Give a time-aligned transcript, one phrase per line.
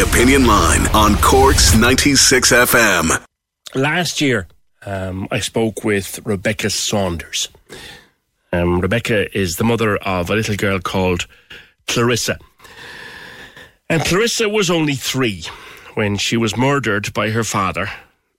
[0.00, 3.24] Opinion Line on Cork's 96 FM.
[3.74, 4.46] Last year,
[4.84, 7.48] um, I spoke with Rebecca Saunders.
[8.52, 11.26] Um, Rebecca is the mother of a little girl called
[11.86, 12.38] Clarissa.
[13.88, 15.44] And Clarissa was only three
[15.94, 17.88] when she was murdered by her father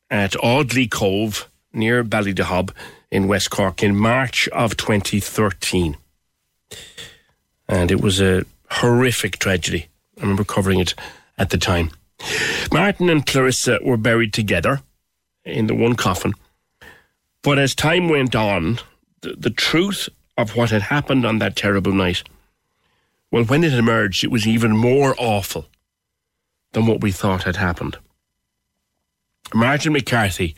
[0.09, 2.71] at Audley Cove near Ballydehob
[3.11, 5.97] in West Cork in March of 2013.
[7.67, 9.87] And it was a horrific tragedy.
[10.17, 10.93] I remember covering it
[11.37, 11.91] at the time.
[12.71, 14.81] Martin and Clarissa were buried together
[15.45, 16.33] in the one coffin.
[17.43, 18.79] But as time went on,
[19.21, 22.23] the, the truth of what had happened on that terrible night,
[23.31, 25.67] well, when it emerged, it was even more awful
[26.73, 27.97] than what we thought had happened.
[29.53, 30.55] Martin McCarthy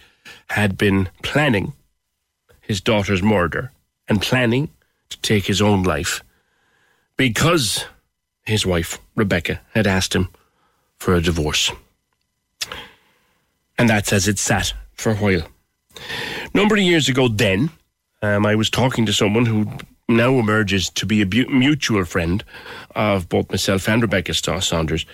[0.49, 1.73] had been planning
[2.61, 3.71] his daughter's murder
[4.07, 4.69] and planning
[5.09, 6.23] to take his own life
[7.17, 7.85] because
[8.45, 10.29] his wife, Rebecca, had asked him
[10.99, 11.71] for a divorce.
[13.77, 15.47] And that's as it sat for a while.
[15.95, 17.71] A number of years ago, then,
[18.21, 19.71] um, I was talking to someone who
[20.07, 22.43] now emerges to be a bu- mutual friend
[22.95, 25.05] of both myself and Rebecca Saunders.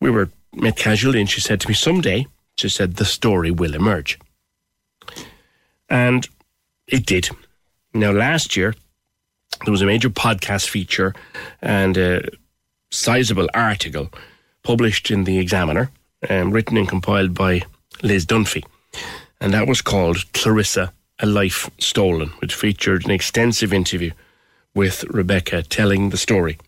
[0.00, 2.26] We were met casually, and she said to me, Someday,
[2.56, 4.18] she said, the story will emerge.
[5.88, 6.26] And
[6.86, 7.28] it did.
[7.94, 8.74] Now, last year,
[9.64, 11.14] there was a major podcast feature
[11.60, 12.22] and a
[12.90, 14.08] sizable article
[14.62, 15.90] published in the Examiner,
[16.28, 17.62] um, written and compiled by
[18.02, 18.64] Liz Dunphy.
[19.40, 24.10] And that was called Clarissa, A Life Stolen, which featured an extensive interview
[24.74, 26.58] with Rebecca telling the story.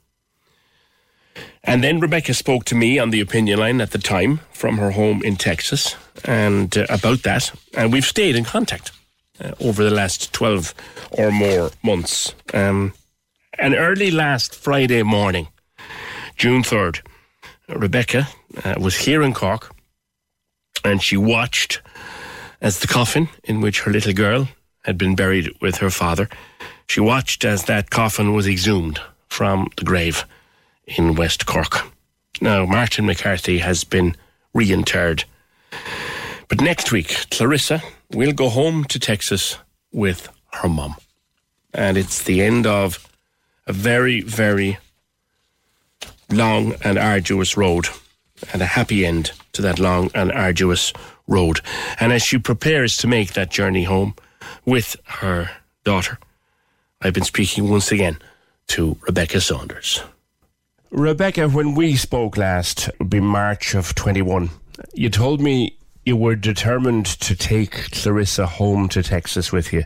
[1.62, 4.92] And then Rebecca spoke to me on the opinion line at the time from her
[4.92, 7.52] home in Texas and uh, about that.
[7.74, 8.92] And we've stayed in contact
[9.40, 10.74] uh, over the last 12
[11.10, 12.34] or more months.
[12.54, 12.94] Um,
[13.58, 15.48] and early last Friday morning,
[16.36, 17.00] June 3rd,
[17.76, 18.28] Rebecca
[18.64, 19.74] uh, was here in Cork
[20.84, 21.80] and she watched
[22.60, 24.48] as the coffin in which her little girl
[24.84, 26.28] had been buried with her father,
[26.86, 30.24] she watched as that coffin was exhumed from the grave
[30.86, 31.86] in West Cork.
[32.40, 34.16] Now, Martin McCarthy has been
[34.54, 35.24] reinterred.
[36.48, 39.58] But next week, Clarissa will go home to Texas
[39.92, 40.96] with her mum.
[41.72, 43.06] And it's the end of
[43.66, 44.78] a very, very
[46.32, 47.88] long and arduous road,
[48.52, 50.92] and a happy end to that long and arduous
[51.26, 51.60] road.
[51.98, 54.14] And as she prepares to make that journey home
[54.64, 55.50] with her
[55.84, 56.18] daughter,
[57.00, 58.18] I've been speaking once again
[58.68, 60.02] to Rebecca Saunders.
[60.90, 64.50] Rebecca, when we spoke last, it would be March of 21,
[64.94, 69.84] you told me you were determined to take Clarissa home to Texas with you.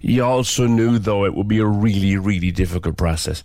[0.00, 3.42] You also knew, though, it would be a really, really difficult process.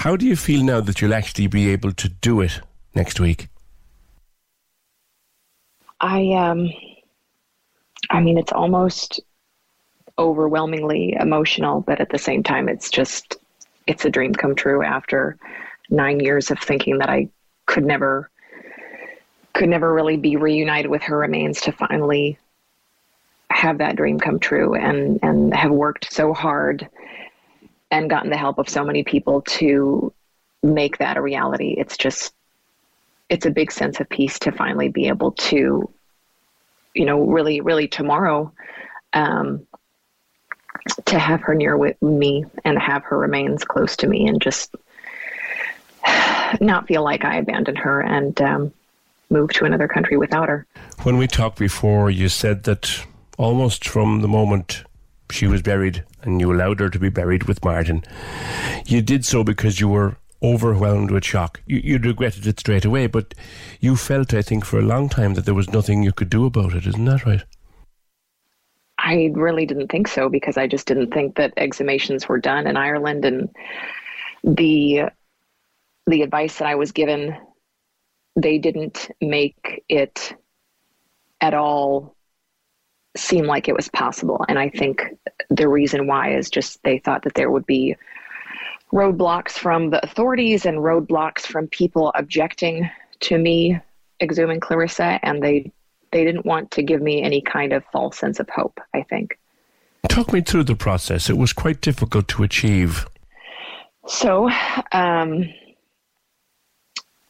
[0.00, 2.62] How do you feel now that you'll actually be able to do it
[2.94, 3.48] next week?
[6.00, 6.70] I um
[8.08, 9.20] I mean it's almost
[10.18, 13.36] overwhelmingly emotional, but at the same time it's just
[13.86, 15.36] it's a dream come true after
[15.90, 17.28] 9 years of thinking that I
[17.66, 18.30] could never
[19.52, 22.38] could never really be reunited with her remains to finally
[23.50, 26.88] have that dream come true and and have worked so hard
[27.90, 30.12] and gotten the help of so many people to
[30.62, 31.74] make that a reality.
[31.76, 32.34] It's just
[33.28, 35.88] it's a big sense of peace to finally be able to,
[36.94, 38.52] you know, really, really tomorrow,
[39.12, 39.66] um,
[41.04, 44.74] to have her near with me and have her remains close to me and just
[46.60, 48.72] not feel like I abandoned her and um,
[49.30, 50.66] moved to another country without her.
[51.04, 53.04] When we talked before, you said that
[53.38, 54.84] almost from the moment
[55.30, 58.04] she was buried and you allowed her to be buried with Martin,
[58.86, 61.60] you did so because you were overwhelmed with shock.
[61.66, 63.34] You, you regretted it straight away, but
[63.80, 66.46] you felt, I think, for a long time that there was nothing you could do
[66.46, 66.86] about it.
[66.86, 67.42] Isn't that right?
[69.02, 72.76] I really didn't think so because I just didn't think that exhumations were done in
[72.76, 73.48] Ireland and
[74.44, 75.10] the
[76.06, 77.36] the advice that I was given
[78.36, 80.34] they didn't make it
[81.40, 82.16] at all
[83.16, 85.02] seem like it was possible and I think
[85.50, 87.96] the reason why is just they thought that there would be
[88.92, 92.88] roadblocks from the authorities and roadblocks from people objecting
[93.20, 93.78] to me
[94.20, 95.70] exhuming Clarissa, and they
[96.12, 98.80] they didn't want to give me any kind of false sense of hope.
[98.94, 99.38] I think.
[100.08, 101.28] Talk me through the process.
[101.28, 103.06] It was quite difficult to achieve.
[104.06, 104.50] So,
[104.92, 105.44] um,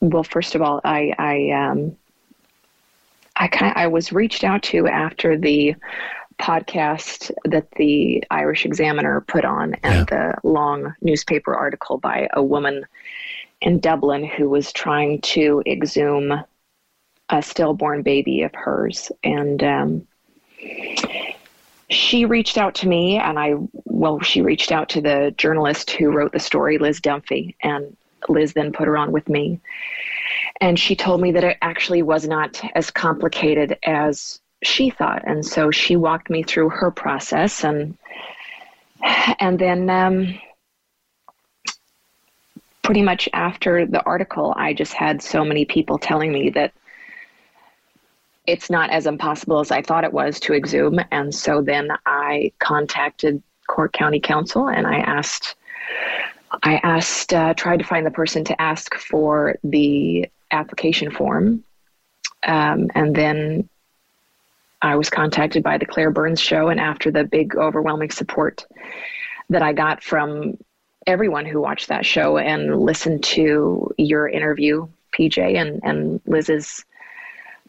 [0.00, 1.96] well, first of all, I I um,
[3.36, 5.74] I kind I was reached out to after the
[6.40, 10.32] podcast that the Irish Examiner put on and yeah.
[10.32, 12.86] the long newspaper article by a woman
[13.60, 16.32] in Dublin who was trying to exhume
[17.28, 19.12] a stillborn baby of hers.
[19.22, 20.06] And um,
[21.88, 23.54] she reached out to me, and I,
[23.84, 27.96] well, she reached out to the journalist who wrote the story, Liz Dunphy, and
[28.28, 29.60] Liz then put her on with me.
[30.60, 35.22] And she told me that it actually was not as complicated as she thought.
[35.26, 37.96] And so she walked me through her process and
[39.40, 40.38] and then um,
[42.82, 46.72] pretty much after the article, I just had so many people telling me that
[48.46, 50.98] it's not as impossible as I thought it was to exhume.
[51.10, 55.54] And so then I contacted Cork County Council and I asked,
[56.62, 61.62] I asked, uh, tried to find the person to ask for the application form.
[62.42, 63.68] Um, and then
[64.82, 66.68] I was contacted by the Claire Byrne's show.
[66.68, 68.66] And after the big, overwhelming support
[69.50, 70.56] that I got from
[71.06, 76.84] everyone who watched that show and listened to your interview, PJ, and, and Liz's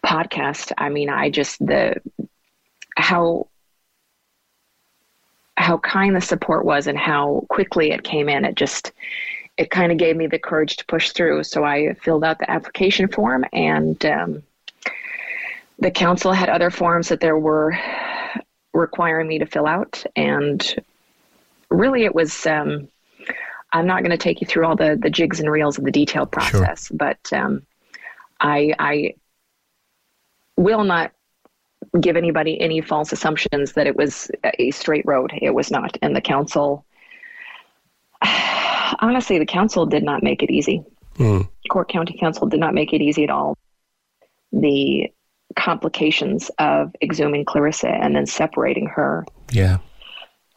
[0.06, 0.72] podcast.
[0.78, 1.96] I mean, I just, the,
[2.98, 3.48] how,
[5.58, 8.46] how kind the support was and how quickly it came in.
[8.46, 8.92] It just,
[9.58, 11.44] it kind of gave me the courage to push through.
[11.44, 14.44] So I filled out the application form and, um,
[15.82, 17.78] the council had other forms that there were
[18.74, 20.76] requiring me to fill out and
[21.70, 22.88] really it was um,
[23.74, 25.92] I'm not going to take you through all the the jigs and reels of the
[25.92, 26.98] detailed process, sure.
[26.98, 27.64] but um,
[28.40, 29.14] I I
[30.58, 31.12] will not
[32.00, 35.32] give anybody any false assumptions that it was a straight road.
[35.42, 36.86] It was not, and the council.
[39.00, 40.84] Honestly, the council did not make it easy.
[41.16, 41.48] Mm.
[41.70, 43.58] Cork County Council did not make it easy at all.
[44.52, 45.12] The
[45.56, 49.26] complications of exhuming Clarissa and then separating her.
[49.52, 49.78] Yeah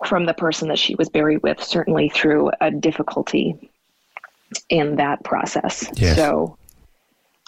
[0.07, 3.71] from the person that she was buried with, certainly through a difficulty
[4.69, 5.89] in that process.
[5.95, 6.17] Yes.
[6.17, 6.57] So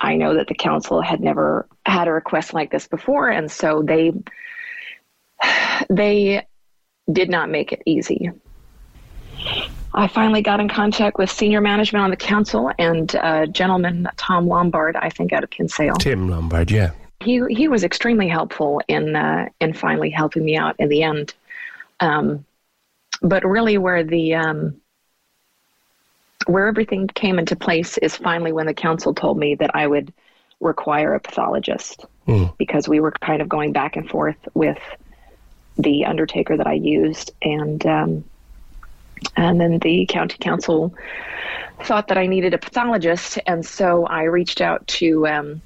[0.01, 3.83] I know that the council had never had a request like this before, and so
[3.83, 4.13] they
[5.91, 6.47] they
[7.11, 8.31] did not make it easy.
[9.95, 14.47] I finally got in contact with senior management on the council and uh, gentleman Tom
[14.47, 15.95] Lombard, I think, out of Kinsale.
[15.95, 16.91] Tim Lombard, yeah.
[17.27, 21.35] He he was extremely helpful in uh, in finally helping me out in the end.
[21.99, 22.45] Um,
[23.21, 24.81] but really, where the um,
[26.47, 30.13] where everything came into place is finally when the council told me that I would
[30.61, 32.57] require a pathologist mm.
[32.59, 34.79] because we were kind of going back and forth with
[35.77, 38.25] the undertaker that I used, and um,
[39.37, 40.95] and then the county council
[41.83, 45.63] thought that I needed a pathologist, and so I reached out to um,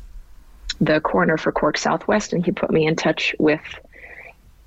[0.81, 3.61] the coroner for Cork Southwest, and he put me in touch with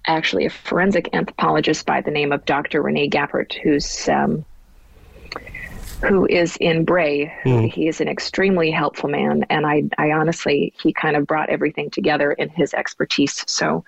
[0.05, 2.81] actually a forensic anthropologist by the name of Dr.
[2.81, 4.45] Rene Gapert, who's um,
[6.03, 7.33] who is in Bray.
[7.45, 7.71] Mm.
[7.71, 11.89] He is an extremely helpful man, and I, I honestly, he kind of brought everything
[11.89, 13.43] together in his expertise.
[13.47, 13.85] So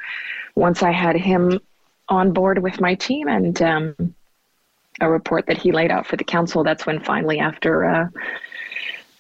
[0.56, 1.60] once I had him
[2.08, 4.16] on board with my team and um,
[5.02, 8.08] a report that he laid out for the council, that's when finally, after uh,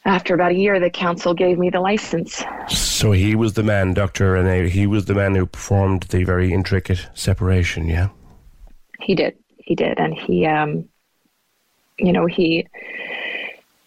[0.05, 2.43] after about a year, the council gave me the license.
[2.69, 4.33] So he was the man, Dr.
[4.33, 8.09] Rene, he was the man who performed the very intricate separation, yeah?
[8.99, 9.35] He did.
[9.57, 9.99] He did.
[9.99, 10.87] And he, um,
[11.97, 12.67] you know, he,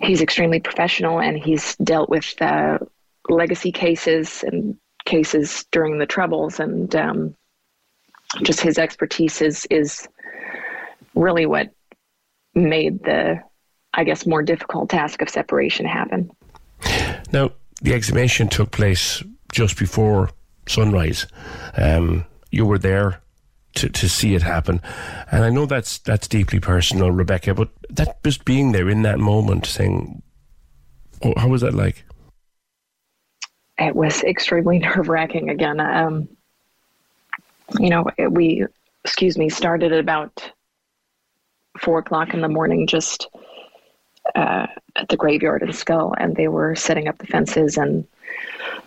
[0.00, 2.78] he's extremely professional and he's dealt with uh,
[3.28, 7.34] legacy cases and cases during the troubles and um,
[8.42, 10.08] just his expertise is, is
[11.14, 11.70] really what
[12.54, 13.40] made the
[13.94, 16.30] I guess, more difficult task of separation happen.
[17.32, 17.50] Now,
[17.82, 20.30] the exhumation took place just before
[20.66, 21.26] sunrise.
[21.76, 23.20] Um, you were there
[23.74, 24.80] to, to see it happen,
[25.30, 27.54] and I know that's that's deeply personal, Rebecca.
[27.54, 30.22] But that just being there in that moment, saying,
[31.22, 32.04] oh, "How was that like?"
[33.78, 35.50] It was extremely nerve wracking.
[35.50, 36.28] Again, um,
[37.78, 38.64] you know, we,
[39.04, 40.52] excuse me, started at about
[41.80, 43.28] four o'clock in the morning, just
[44.34, 44.66] uh,
[44.96, 48.06] at the graveyard in Schull, and they were setting up the fences and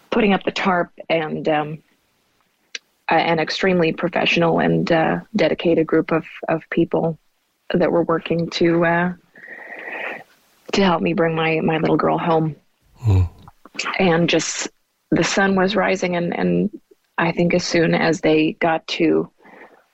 [0.09, 1.83] putting up the tarp, and um,
[3.09, 7.17] an extremely professional and uh, dedicated group of, of people
[7.73, 9.13] that were working to uh,
[10.73, 12.55] to help me bring my, my little girl home.
[13.03, 13.29] Mm.
[13.99, 14.69] And just
[15.11, 16.81] the sun was rising, and, and
[17.17, 19.29] I think as soon as they got to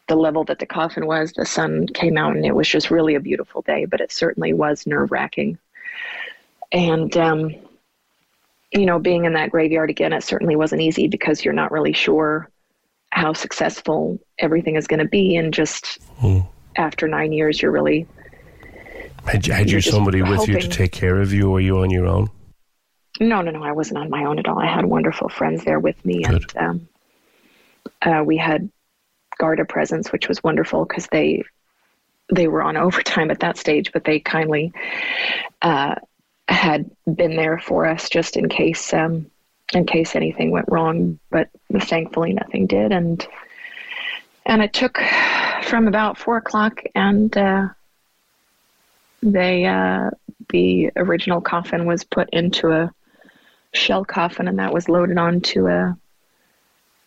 [0.08, 3.16] the level that the coffin was, the sun came out and it was just really
[3.16, 5.58] a beautiful day, but it certainly was nerve wracking.
[6.72, 7.56] And, um,
[8.72, 11.94] you know, being in that graveyard again, it certainly wasn't easy because you're not really
[11.94, 12.50] sure
[13.10, 15.36] how successful everything is going to be.
[15.36, 16.48] And just mm.
[16.76, 18.08] after nine years, you're really.
[19.26, 21.90] Had, had you somebody with you to take care of you, or were you on
[21.90, 22.30] your own?
[23.20, 23.64] No, no, no.
[23.64, 24.60] I wasn't on my own at all.
[24.60, 26.54] I had wonderful friends there with me, Good.
[26.56, 26.90] and um,
[28.02, 28.70] uh, we had
[29.38, 31.44] Garda presence, which was wonderful because they
[32.34, 34.74] they were on overtime at that stage, but they kindly
[35.62, 35.96] uh,
[36.48, 39.30] had been there for us just in case um,
[39.74, 41.20] in case anything went wrong.
[41.30, 41.50] But
[41.82, 43.26] thankfully, nothing did, and
[44.46, 45.00] and it took
[45.64, 47.68] from about four o'clock, and uh,
[49.22, 50.12] they uh,
[50.50, 52.92] the original coffin was put into a
[53.74, 55.98] shell coffin, and that was loaded onto a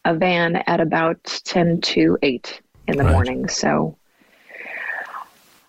[0.04, 3.12] a van at about ten to eight in the Right.
[3.12, 3.48] morning.
[3.48, 3.96] So.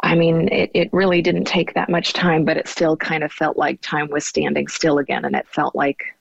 [0.03, 3.31] I mean, it, it really didn't take that much time, but it still kind of
[3.31, 6.15] felt like time was standing still again, and it felt like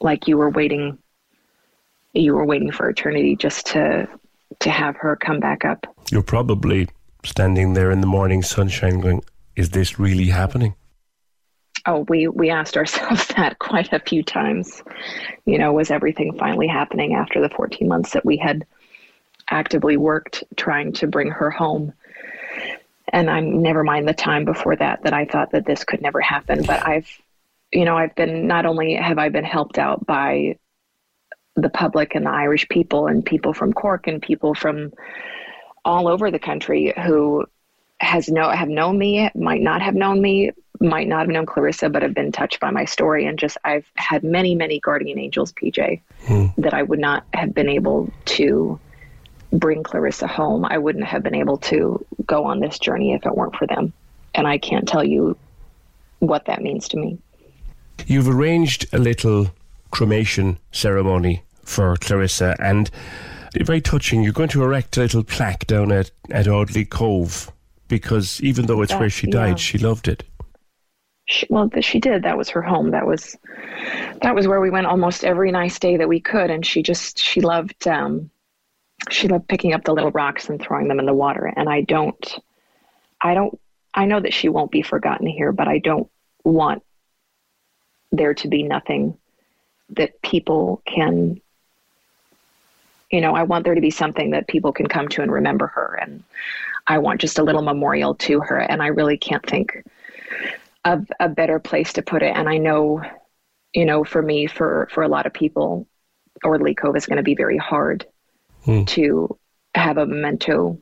[0.00, 0.96] like you were waiting
[2.12, 4.08] you were waiting for eternity just to
[4.60, 5.86] to have her come back up.
[6.10, 6.88] You're probably
[7.24, 9.22] standing there in the morning sunshine going,
[9.56, 10.74] Is this really happening?
[11.86, 14.82] Oh, we we asked ourselves that quite a few times.
[15.44, 18.66] You know, was everything finally happening after the 14 months that we had
[19.50, 21.92] actively worked trying to bring her home?
[23.12, 26.20] And I'm never mind the time before that that I thought that this could never
[26.20, 26.64] happen.
[26.64, 27.08] But I've,
[27.72, 30.58] you know, I've been not only have I been helped out by
[31.54, 34.92] the public and the Irish people and people from Cork and people from
[35.84, 37.46] all over the country who
[38.00, 40.50] has no have known me, might not have known me,
[40.80, 43.26] might not have known Clarissa, but have been touched by my story.
[43.26, 46.46] And just I've had many, many guardian angels, PJ, hmm.
[46.58, 48.78] that I would not have been able to
[49.52, 50.64] bring Clarissa home.
[50.64, 53.92] I wouldn't have been able to go on this journey if it weren't for them.
[54.34, 55.36] And I can't tell you
[56.18, 57.18] what that means to me.
[58.06, 59.50] You've arranged a little
[59.90, 62.90] cremation ceremony for Clarissa, and
[63.54, 64.22] very touching.
[64.22, 67.50] You're going to erect a little plaque down at, at Audley Cove
[67.88, 69.54] because even though it's That- where she died, yeah.
[69.56, 70.22] she loved it.
[71.26, 73.36] she, well she did that was her home that was
[74.22, 77.18] that was where we went almost every nice day that we could and she just
[77.18, 78.30] she loved um
[79.10, 81.80] she loved picking up the little rocks and throwing them in the water and i
[81.80, 82.38] don't
[83.20, 83.58] i don't
[83.94, 86.08] i know that she won't be forgotten here but i don't
[86.44, 86.82] want
[88.12, 89.18] there to be nothing
[89.90, 91.40] that people can
[93.10, 95.66] you know i want there to be something that people can come to and remember
[95.66, 96.22] her and
[96.86, 99.82] i want just a little memorial to her and i really can't think
[100.86, 102.32] of a better place to put it.
[102.34, 103.02] And I know,
[103.74, 105.86] you know, for me, for for a lot of people,
[106.44, 108.06] Audley Cove is going to be very hard
[108.64, 108.84] Hmm.
[108.84, 109.38] to
[109.74, 110.78] have a memento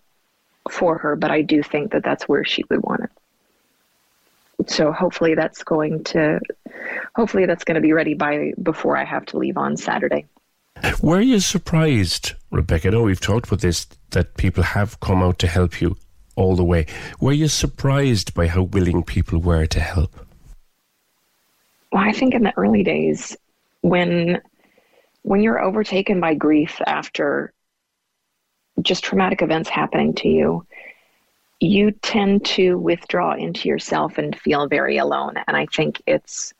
[0.70, 1.16] for her.
[1.16, 4.70] But I do think that that's where she would want it.
[4.70, 6.40] So hopefully that's going to,
[7.14, 10.26] hopefully that's going to be ready by before I have to leave on Saturday.
[11.02, 12.88] Were you surprised, Rebecca?
[12.88, 15.96] I know we've talked about this, that people have come out to help you
[16.36, 16.86] all the way.
[17.20, 20.14] Were you surprised by how willing people were to help?
[21.92, 23.36] Well, I think in the early days,
[23.82, 24.40] when
[25.22, 27.52] when you're overtaken by grief after
[28.82, 30.66] just traumatic events happening to you,
[31.60, 35.34] you tend to withdraw into yourself and feel very alone.
[35.46, 36.52] And I think it's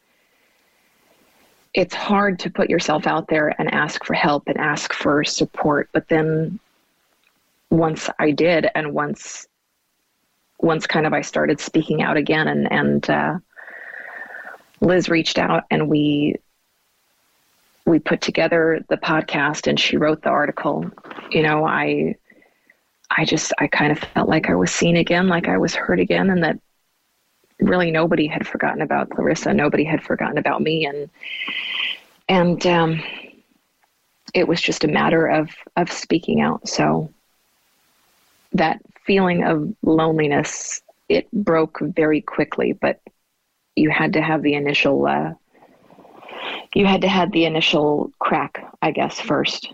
[1.74, 5.88] it's hard to put yourself out there and ask for help and ask for support.
[5.92, 6.60] But then
[7.70, 9.48] once I did, and once
[10.60, 13.38] once kind of I started speaking out again, and and uh,
[14.80, 16.36] Liz reached out and we
[17.86, 20.88] we put together the podcast and she wrote the article.
[21.30, 22.14] You know, I
[23.10, 25.98] I just I kind of felt like I was seen again, like I was heard
[25.98, 26.58] again and that
[27.60, 30.86] really nobody had forgotten about Clarissa, nobody had forgotten about me.
[30.86, 31.10] And
[32.28, 33.02] and um
[34.32, 36.68] it was just a matter of of speaking out.
[36.68, 37.12] So
[38.52, 43.00] that feeling of loneliness it broke very quickly, but
[43.76, 45.34] you had to have the initial uh,
[46.74, 49.72] you had to have the initial crack, I guess, first,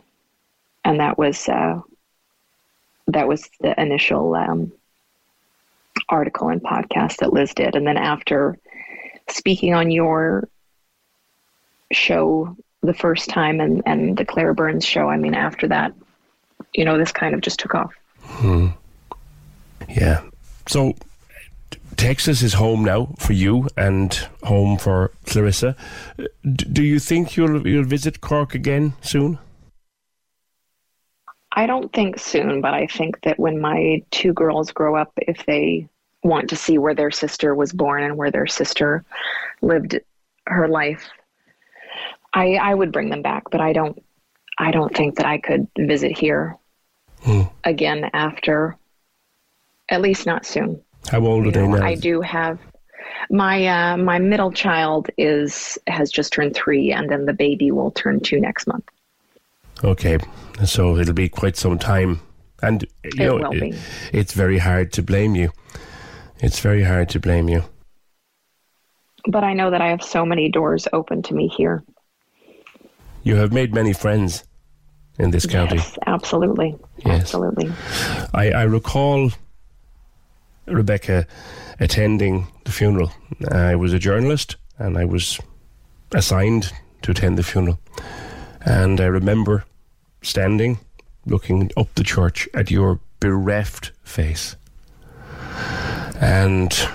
[0.85, 1.81] and that was uh,
[3.09, 4.73] that was the initial um,
[6.11, 8.59] article and podcast that Liz did, and then after
[9.29, 10.49] speaking on your
[11.93, 15.93] show the first time and and the Claire Byrne's show, I mean, after that,
[16.75, 17.93] you know, this kind of just took off.
[18.23, 18.69] Hmm.
[19.89, 20.23] Yeah.
[20.67, 20.95] So
[21.97, 25.77] Texas is home now for you and home for Clarissa.
[26.17, 29.39] D- do you think you'll you'll visit Cork again soon?
[31.53, 35.45] I don't think soon, but I think that when my two girls grow up, if
[35.47, 35.89] they
[36.23, 39.05] want to see where their sister was born and where their sister
[39.63, 39.99] lived
[40.47, 41.09] her life,
[42.35, 43.45] I I would bring them back.
[43.51, 44.03] But I don't
[44.59, 46.57] I don't think that I could visit here
[47.65, 48.77] again after
[49.89, 50.81] at least not soon.
[51.11, 51.85] How old are they know, now?
[51.85, 52.59] I do have
[53.31, 57.91] My uh, my middle child is has just turned three, and then the baby will
[57.91, 58.85] turn two next month.
[59.83, 60.19] Okay,
[60.65, 62.21] so it'll be quite some time,
[62.63, 63.75] and you It know be.
[64.13, 65.51] it's very hard to blame you.
[66.43, 67.65] It's very hard to blame you.
[69.27, 71.83] But I know that I have so many doors open to me here.
[73.23, 74.45] You have made many friends
[75.19, 75.77] in this county.
[75.77, 77.21] Yes, absolutely, Yes.
[77.21, 77.71] absolutely.
[78.33, 79.31] I, I recall
[80.67, 81.27] Rebecca
[81.79, 83.13] attending the funeral.
[83.51, 85.39] I was a journalist and I was
[86.13, 87.79] assigned to attend the funeral.
[88.65, 89.65] And I remember
[90.23, 90.79] standing,
[91.27, 94.57] looking up the church at your bereft face
[96.21, 96.89] and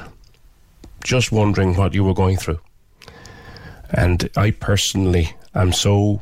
[1.03, 2.59] just wondering what you were going through.
[3.89, 6.21] And I personally am so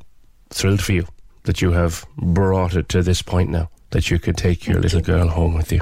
[0.50, 1.08] thrilled for you
[1.44, 5.02] that you have brought it to this point now that you could take your little
[5.02, 5.82] girl home with you.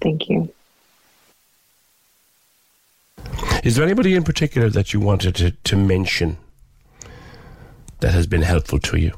[0.00, 0.52] Thank you.
[3.62, 6.38] Is there anybody in particular that you wanted to, to mention
[8.00, 9.12] that has been helpful to you?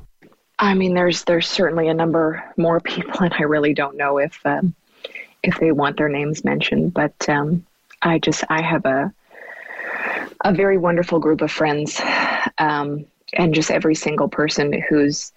[0.58, 4.38] I mean, there's there's certainly a number more people, and I really don't know if
[4.44, 4.74] um,
[5.42, 6.94] if they want their names mentioned.
[6.94, 7.66] But um,
[8.00, 9.12] I just I have a
[10.44, 12.00] a very wonderful group of friends,
[12.58, 15.32] um, and just every single person who's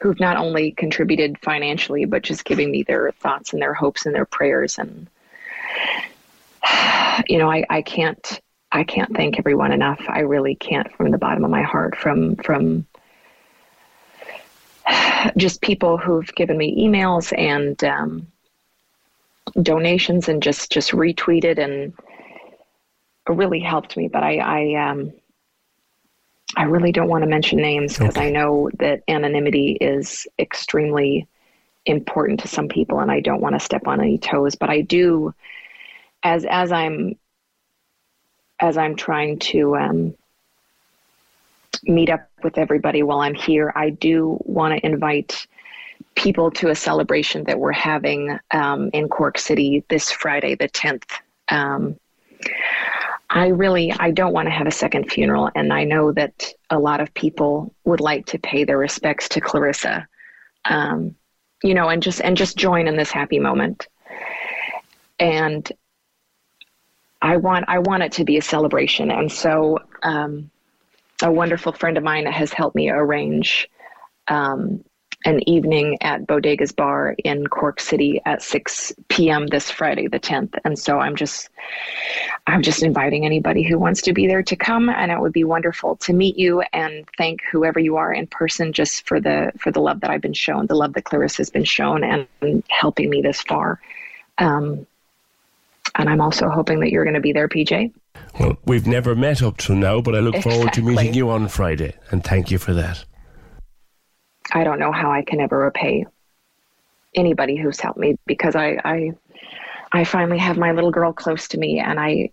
[0.00, 4.14] who've not only contributed financially, but just giving me their thoughts and their hopes and
[4.14, 4.78] their prayers.
[4.78, 5.08] And
[7.28, 10.00] you know, I, I can't I can't thank everyone enough.
[10.08, 11.96] I really can't, from the bottom of my heart.
[11.96, 12.86] From from
[15.36, 18.26] just people who've given me emails and um,
[19.62, 21.92] donations and just just retweeted and
[23.28, 24.08] really helped me.
[24.08, 25.12] But I I um,
[26.56, 28.28] I really don't want to mention names because Okay.
[28.28, 31.26] I know that anonymity is extremely
[31.86, 34.54] important to some people, and I don't want to step on any toes.
[34.54, 35.34] But I do,
[36.22, 37.16] as as I'm
[38.60, 40.14] as I'm trying to um,
[41.84, 45.46] meet up with everybody while I'm here, I do want to invite
[46.18, 51.08] people to a celebration that we're having um, in Cork City this Friday, the 10th.
[51.48, 51.96] Um,
[53.30, 56.78] I really I don't want to have a second funeral, and I know that a
[56.78, 60.08] lot of people would like to pay their respects to Clarissa,
[60.64, 61.14] um,
[61.62, 63.86] you know, and just and just join in this happy moment.
[65.20, 65.70] And
[67.22, 70.50] I want I want it to be a celebration, and so um,
[71.22, 73.68] a wonderful friend of mine has helped me arrange
[74.26, 74.82] um,
[75.24, 79.48] an evening at Bodega's Bar in Cork City at 6 p.m.
[79.48, 80.56] this Friday, the 10th.
[80.64, 81.48] And so I'm just,
[82.46, 85.42] I'm just inviting anybody who wants to be there to come, and it would be
[85.42, 89.72] wonderful to meet you and thank whoever you are in person just for the for
[89.72, 93.10] the love that I've been shown, the love that Clarissa has been shown, and, helping
[93.10, 93.80] me this far.
[94.38, 94.86] Um,
[95.96, 97.92] and I'm also hoping that you're going to be there, PJ.
[98.38, 101.48] Well, we've never met up till now, but I look forward to meeting you on
[101.48, 103.04] Friday, and thank you for that.
[104.52, 106.06] I don't know how I can ever repay
[107.14, 109.12] anybody who's helped me because I I
[109.92, 112.30] I finally have my little girl close to me and I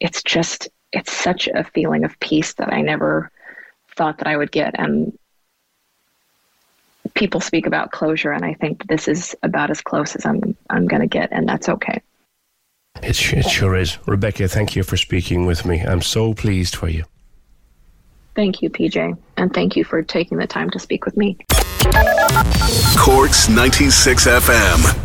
[0.00, 3.30] it's just it's such a feeling of peace that I never
[3.96, 5.16] thought that I would get and
[7.14, 10.86] people speak about closure and I think this is about as close as I'm I'm
[10.86, 12.00] going to get and that's okay.
[13.02, 13.98] It, it sure is.
[14.06, 15.80] Rebecca, thank you for speaking with me.
[15.80, 17.04] I'm so pleased for you.
[18.34, 21.38] Thank you PJ and thank you for taking the time to speak with me.
[22.98, 24.98] Corks 96 FM.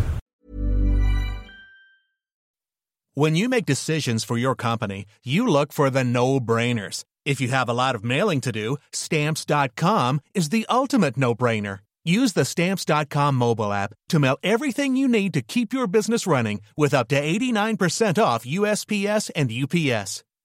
[3.13, 7.03] When you make decisions for your company, you look for the no brainers.
[7.25, 11.79] If you have a lot of mailing to do, stamps.com is the ultimate no brainer.
[12.05, 16.61] Use the stamps.com mobile app to mail everything you need to keep your business running
[16.77, 20.23] with up to 89% off USPS and UPS.